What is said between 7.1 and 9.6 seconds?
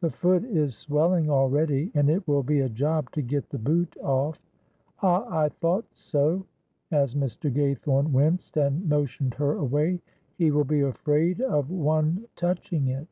Mr. Gaythorne winced and motioned her